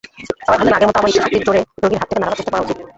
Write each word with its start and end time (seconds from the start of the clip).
সবাই 0.45 0.57
বললেন, 0.59 0.75
আগের 0.77 0.87
মতো 0.87 0.99
আমার 0.99 1.09
ইচ্ছাশক্তির 1.11 1.43
জোরে 1.47 1.59
রোগীর 1.83 1.99
হাতটাকে 2.01 2.21
নড়াবার 2.21 2.37
চেষ্টা 2.39 2.51
করা 2.51 2.63
উচিত। 2.65 2.77